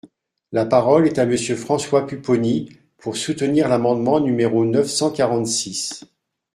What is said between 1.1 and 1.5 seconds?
à